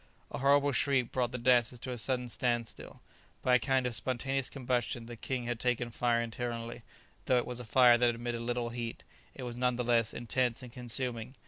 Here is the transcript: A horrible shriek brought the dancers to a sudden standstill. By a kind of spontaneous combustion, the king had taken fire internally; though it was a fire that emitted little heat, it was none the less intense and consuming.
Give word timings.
A 0.31 0.39
horrible 0.39 0.71
shriek 0.71 1.11
brought 1.11 1.31
the 1.31 1.37
dancers 1.37 1.79
to 1.81 1.91
a 1.91 1.97
sudden 1.99 2.27
standstill. 2.27 3.01
By 3.43 3.53
a 3.53 3.59
kind 3.59 3.85
of 3.85 3.93
spontaneous 3.93 4.49
combustion, 4.49 5.05
the 5.05 5.15
king 5.15 5.45
had 5.45 5.59
taken 5.59 5.91
fire 5.91 6.23
internally; 6.23 6.81
though 7.25 7.37
it 7.37 7.45
was 7.45 7.59
a 7.59 7.65
fire 7.65 7.99
that 7.99 8.15
emitted 8.15 8.41
little 8.41 8.69
heat, 8.69 9.03
it 9.35 9.43
was 9.43 9.55
none 9.55 9.75
the 9.75 9.83
less 9.83 10.11
intense 10.11 10.63
and 10.63 10.73
consuming. 10.73 11.35